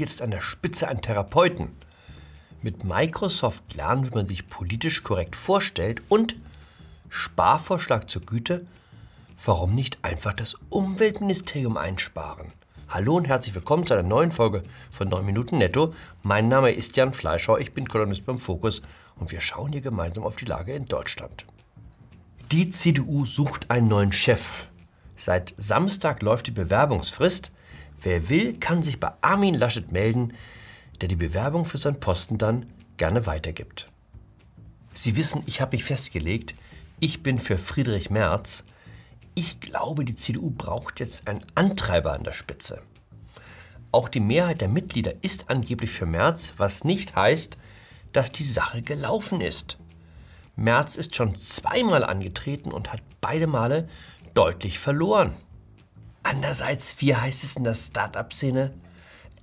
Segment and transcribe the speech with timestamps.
[0.00, 1.68] jetzt an der Spitze einen Therapeuten.
[2.62, 6.36] Mit Microsoft lernen, wie man sich politisch korrekt vorstellt und
[7.08, 8.66] Sparvorschlag zur Güte,
[9.44, 12.52] warum nicht einfach das Umweltministerium einsparen?
[12.88, 15.94] Hallo und herzlich willkommen zu einer neuen Folge von 9 Minuten Netto.
[16.22, 18.82] Mein Name ist Jan Fleischhauer, ich bin Kolumnist beim Fokus
[19.16, 21.46] und wir schauen hier gemeinsam auf die Lage in Deutschland.
[22.50, 24.66] Die CDU sucht einen neuen Chef.
[25.14, 27.52] Seit Samstag läuft die Bewerbungsfrist.
[28.02, 30.34] Wer will, kann sich bei Armin Laschet melden,
[31.00, 33.88] der die Bewerbung für seinen Posten dann gerne weitergibt.
[34.94, 36.54] Sie wissen, ich habe mich festgelegt,
[36.98, 38.64] ich bin für Friedrich Merz.
[39.34, 42.82] Ich glaube, die CDU braucht jetzt einen Antreiber an der Spitze.
[43.92, 47.56] Auch die Mehrheit der Mitglieder ist angeblich für Merz, was nicht heißt,
[48.12, 49.78] dass die Sache gelaufen ist.
[50.56, 53.88] Merz ist schon zweimal angetreten und hat beide Male
[54.34, 55.34] deutlich verloren.
[56.22, 58.72] Andererseits, wie heißt es in der Start-up-Szene?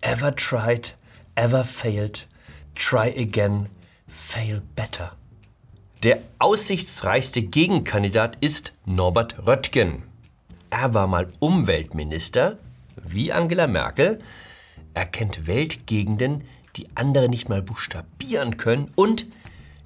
[0.00, 0.96] Ever tried,
[1.34, 2.28] ever failed,
[2.74, 3.68] try again,
[4.08, 5.16] fail better.
[6.02, 10.02] Der aussichtsreichste Gegenkandidat ist Norbert Röttgen.
[10.70, 12.58] Er war mal Umweltminister,
[13.02, 14.20] wie Angela Merkel.
[14.94, 16.44] Er kennt Weltgegenden,
[16.76, 19.26] die andere nicht mal buchstabieren können und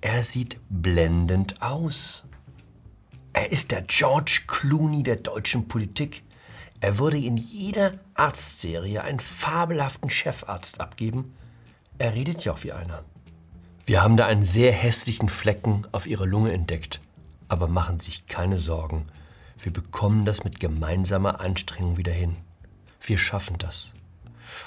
[0.00, 2.24] er sieht blendend aus.
[3.32, 6.24] Er ist der George Clooney der deutschen Politik.
[6.82, 11.32] Er würde in jeder Arztserie einen fabelhaften Chefarzt abgeben.
[11.98, 13.04] Er redet ja auch wie einer.
[13.86, 17.00] Wir haben da einen sehr hässlichen Flecken auf Ihrer Lunge entdeckt.
[17.46, 19.06] Aber machen Sie sich keine Sorgen.
[19.58, 22.36] Wir bekommen das mit gemeinsamer Anstrengung wieder hin.
[23.00, 23.94] Wir schaffen das.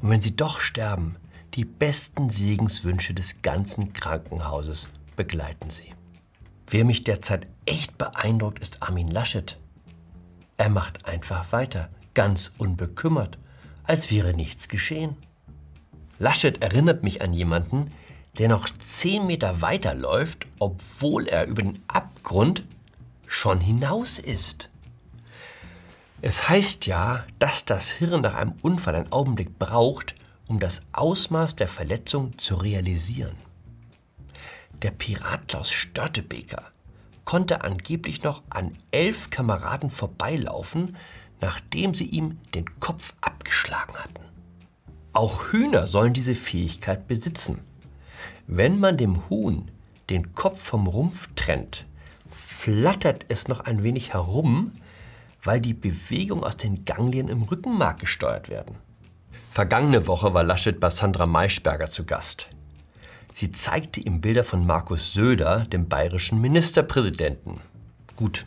[0.00, 1.16] Und wenn Sie doch sterben,
[1.54, 5.92] die besten Segenswünsche des ganzen Krankenhauses begleiten Sie.
[6.68, 9.58] Wer mich derzeit echt beeindruckt, ist Armin Laschet.
[10.56, 13.38] Er macht einfach weiter, ganz unbekümmert,
[13.84, 15.16] als wäre nichts geschehen.
[16.18, 17.92] Laschet erinnert mich an jemanden,
[18.38, 22.64] der noch zehn Meter weiterläuft, obwohl er über den Abgrund
[23.26, 24.70] schon hinaus ist.
[26.22, 30.14] Es heißt ja, dass das Hirn nach einem Unfall einen Augenblick braucht,
[30.48, 33.36] um das Ausmaß der Verletzung zu realisieren.
[34.82, 36.62] Der Pirat Klaus Störtebeker
[37.24, 40.96] konnte angeblich noch an elf Kameraden vorbeilaufen,
[41.40, 44.24] nachdem sie ihm den Kopf abgeschlagen hatten.
[45.12, 47.60] Auch Hühner sollen diese Fähigkeit besitzen.
[48.46, 49.70] Wenn man dem Huhn
[50.10, 51.86] den Kopf vom Rumpf trennt,
[52.30, 54.72] flattert es noch ein wenig herum,
[55.42, 58.76] weil die Bewegung aus den Ganglien im Rückenmark gesteuert werden.
[59.50, 62.48] Vergangene Woche war Laschet bei Sandra Maischberger zu Gast.
[63.32, 67.60] Sie zeigte ihm Bilder von Markus Söder, dem bayerischen Ministerpräsidenten.
[68.16, 68.46] Gut,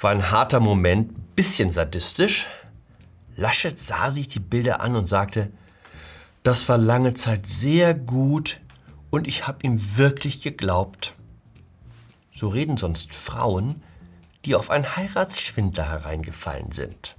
[0.00, 2.46] war ein harter Moment, bisschen sadistisch.
[3.36, 5.50] Laschet sah sich die Bilder an und sagte,
[6.42, 8.60] das war lange Zeit sehr gut
[9.10, 11.14] und ich habe ihm wirklich geglaubt.
[12.32, 13.82] So reden sonst Frauen,
[14.44, 17.16] die auf einen Heiratsschwindler hereingefallen sind.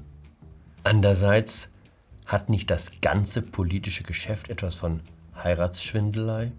[0.84, 1.70] Andererseits
[2.26, 5.02] hat nicht das ganze politische Geschäft etwas von
[5.44, 6.52] Heiratsschwindelei?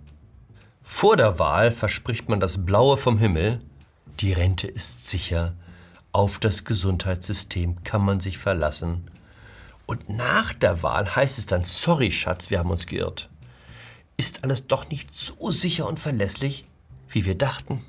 [0.83, 3.59] Vor der Wahl verspricht man das Blaue vom Himmel.
[4.21, 5.55] Die Rente ist sicher.
[6.13, 9.11] Auf das Gesundheitssystem kann man sich verlassen.
[9.87, 13.31] Und nach der Wahl heißt es dann, sorry Schatz, wir haben uns geirrt.
[14.19, 16.67] Ist alles doch nicht so sicher und verlässlich,
[17.09, 17.83] wie wir dachten?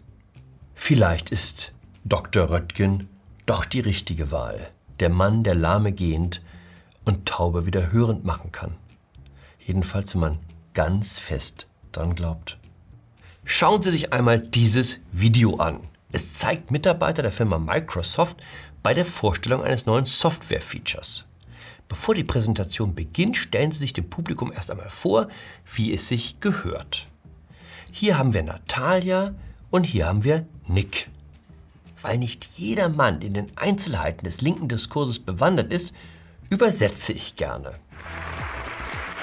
[0.73, 1.73] Vielleicht ist
[2.05, 2.49] Dr.
[2.49, 3.09] Röttgen
[3.45, 4.69] doch die richtige Wahl.
[5.01, 6.41] Der Mann, der Lahme gehend
[7.03, 8.75] und Taube wieder hörend machen kann.
[9.59, 10.39] Jedenfalls, wenn man
[10.73, 12.57] ganz fest dran glaubt.
[13.43, 15.81] Schauen Sie sich einmal dieses Video an.
[16.15, 18.37] Es zeigt Mitarbeiter der Firma Microsoft
[18.83, 21.25] bei der Vorstellung eines neuen Software-Features.
[21.89, 25.27] Bevor die Präsentation beginnt, stellen Sie sich dem Publikum erst einmal vor,
[25.73, 27.07] wie es sich gehört.
[27.91, 29.33] Hier haben wir Natalia
[29.71, 31.09] und hier haben wir Nick.
[31.99, 35.95] Weil nicht jeder Mann in den Einzelheiten des linken Diskurses bewandert ist,
[36.51, 37.71] übersetze ich gerne.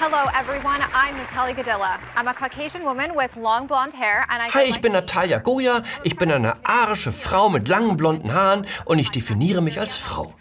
[0.03, 0.81] Hello, everyone.
[0.95, 1.99] I'm Natalia Gadilla.
[2.15, 4.49] I'm a Caucasian woman with long blonde hair, and I.
[4.49, 5.83] Hi, ich bin Natalia Goya.
[6.03, 10.33] Ich bin eine arische Frau mit langen blonden Haaren und ich definiere mich als Frau.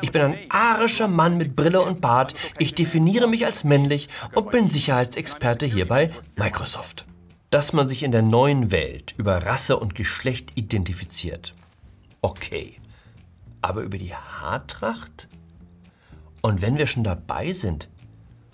[0.00, 2.32] Ich bin ein arischer Mann mit Brille und Bart.
[2.58, 7.04] Ich definiere mich als männlich und bin Sicherheitsexperte hier bei Microsoft.
[7.50, 11.54] Dass man sich in der neuen Welt über Rasse und Geschlecht identifiziert.
[12.22, 12.80] Okay.
[13.60, 15.28] Aber über die Haartracht?
[16.40, 17.90] Und wenn wir schon dabei sind,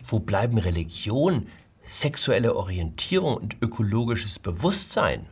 [0.05, 1.49] wo bleiben Religion,
[1.83, 5.27] sexuelle Orientierung und ökologisches Bewusstsein?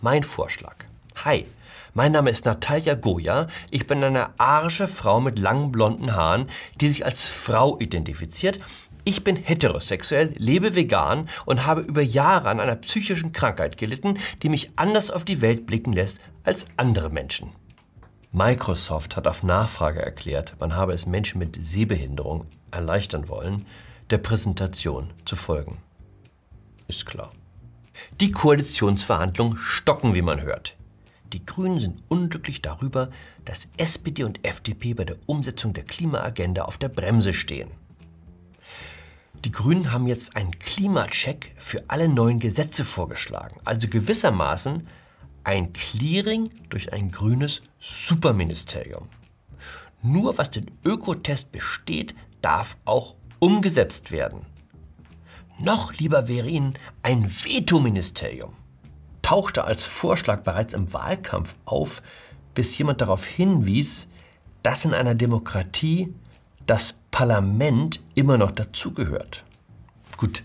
[0.00, 0.76] Mein Vorschlag.
[1.24, 1.46] Hi,
[1.92, 3.48] mein Name ist Natalia Goya.
[3.70, 6.48] Ich bin eine arische Frau mit langen blonden Haaren,
[6.80, 8.60] die sich als Frau identifiziert.
[9.04, 14.48] Ich bin heterosexuell, lebe vegan und habe über Jahre an einer psychischen Krankheit gelitten, die
[14.48, 17.50] mich anders auf die Welt blicken lässt als andere Menschen.
[18.34, 23.64] Microsoft hat auf Nachfrage erklärt, man habe es Menschen mit Sehbehinderung erleichtern wollen,
[24.10, 25.78] der Präsentation zu folgen.
[26.88, 27.30] Ist klar.
[28.20, 30.74] Die Koalitionsverhandlungen stocken, wie man hört.
[31.32, 33.08] Die Grünen sind unglücklich darüber,
[33.44, 37.70] dass SPD und FDP bei der Umsetzung der Klimaagenda auf der Bremse stehen.
[39.44, 44.88] Die Grünen haben jetzt einen Klimacheck für alle neuen Gesetze vorgeschlagen, also gewissermaßen
[45.44, 49.08] ein Clearing durch ein grünes Superministerium.
[50.02, 54.46] Nur was den Ökotest besteht, darf auch umgesetzt werden.
[55.58, 58.54] Noch lieber wäre ihnen ein Vetoministerium.
[59.22, 62.02] Tauchte als Vorschlag bereits im Wahlkampf auf,
[62.54, 64.08] bis jemand darauf hinwies,
[64.62, 66.12] dass in einer Demokratie
[66.66, 69.44] das Parlament immer noch dazugehört.
[70.16, 70.42] Gut,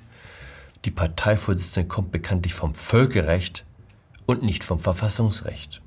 [0.86, 3.66] die Parteivorsitzende kommt bekanntlich vom Völkerrecht
[4.30, 5.82] und nicht vom Verfassungsrecht.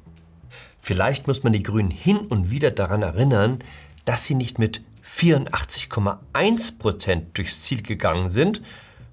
[0.81, 3.61] Vielleicht muss man die Grünen hin und wieder daran erinnern,
[4.05, 8.61] dass sie nicht mit 84,1 Prozent durchs Ziel gegangen sind,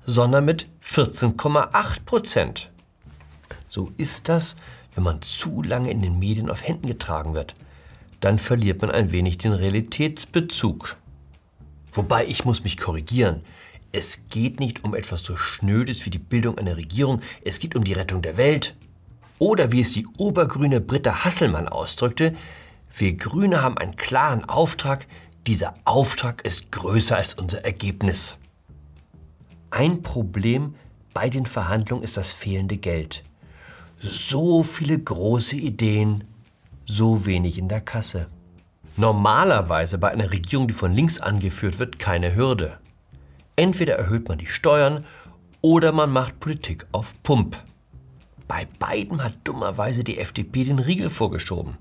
[0.04, 2.72] sondern mit 14,8 Prozent.
[3.68, 4.56] So ist das,
[4.96, 7.54] wenn man zu lange in den Medien auf Händen getragen wird.
[8.22, 10.98] Dann verliert man ein wenig den Realitätsbezug.
[11.92, 13.42] Wobei ich muss mich korrigieren.
[13.92, 17.84] Es geht nicht um etwas so Schnödes wie die Bildung einer Regierung, es geht um
[17.84, 18.76] die Rettung der Welt.
[19.40, 22.36] Oder wie es die obergrüne Britta Hasselmann ausdrückte,
[22.96, 25.08] wir Grüne haben einen klaren Auftrag,
[25.48, 28.38] dieser Auftrag ist größer als unser Ergebnis.
[29.72, 30.76] Ein Problem
[31.14, 33.24] bei den Verhandlungen ist das fehlende Geld.
[34.00, 36.26] So viele große Ideen,
[36.86, 38.28] so wenig in der Kasse.
[38.98, 42.78] Normalerweise bei einer Regierung, die von links angeführt wird, keine Hürde.
[43.56, 45.06] Entweder erhöht man die Steuern
[45.62, 47.58] oder man macht Politik auf Pump.
[48.50, 51.78] Bei beiden hat dummerweise die FDP den Riegel vorgeschoben.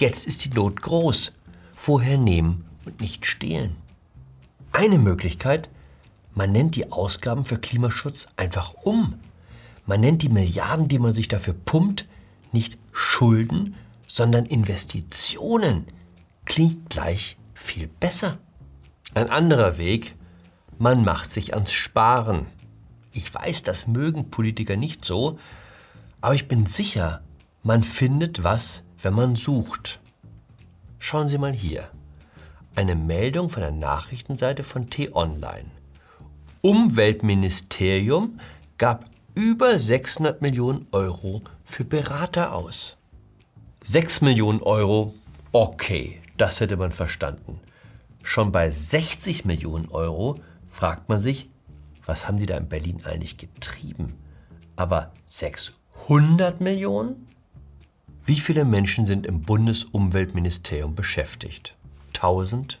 [0.00, 1.32] Jetzt ist die Not groß.
[1.74, 3.76] Vorher nehmen und nicht stehlen.
[4.72, 5.68] Eine Möglichkeit,
[6.34, 9.18] man nennt die Ausgaben für Klimaschutz einfach um.
[9.84, 12.06] Man nennt die Milliarden, die man sich dafür pumpt,
[12.50, 13.74] nicht Schulden,
[14.06, 15.84] sondern Investitionen.
[16.46, 18.38] Klingt gleich viel besser.
[19.12, 20.14] Ein anderer Weg,
[20.78, 22.46] man macht sich ans Sparen.
[23.12, 25.38] Ich weiß, das mögen Politiker nicht so,
[26.20, 27.22] aber ich bin sicher,
[27.62, 30.00] man findet was, wenn man sucht.
[30.98, 31.90] Schauen Sie mal hier.
[32.74, 35.70] Eine Meldung von der Nachrichtenseite von T-Online.
[36.62, 38.40] Umweltministerium
[38.78, 39.04] gab
[39.34, 42.96] über 600 Millionen Euro für Berater aus.
[43.84, 45.14] 6 Millionen Euro,
[45.52, 47.60] okay, das hätte man verstanden.
[48.22, 51.48] Schon bei 60 Millionen Euro fragt man sich,
[52.04, 54.14] was haben die da in Berlin eigentlich getrieben?
[54.74, 55.12] Aber
[55.98, 57.26] 600 Millionen?
[58.24, 61.74] Wie viele Menschen sind im Bundesumweltministerium beschäftigt?
[62.08, 62.80] 1000?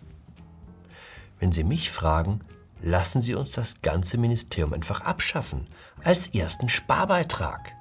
[1.40, 2.40] Wenn Sie mich fragen,
[2.82, 5.66] lassen Sie uns das ganze Ministerium einfach abschaffen,
[6.04, 7.72] als ersten Sparbeitrag.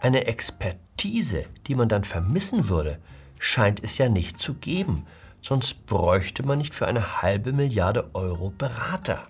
[0.00, 2.98] Eine Expertise, die man dann vermissen würde,
[3.38, 5.06] scheint es ja nicht zu geben,
[5.40, 9.28] sonst bräuchte man nicht für eine halbe Milliarde Euro Berater.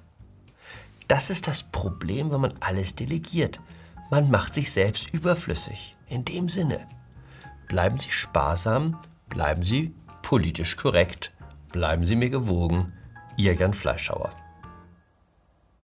[1.09, 3.61] Das ist das Problem, wenn man alles delegiert.
[4.11, 5.97] Man macht sich selbst überflüssig.
[6.09, 6.81] In dem Sinne,
[7.69, 8.99] bleiben Sie sparsam,
[9.29, 11.33] bleiben Sie politisch korrekt,
[11.71, 12.93] bleiben Sie mir gewogen.
[13.37, 14.33] Ihr Jan Fleischhauer.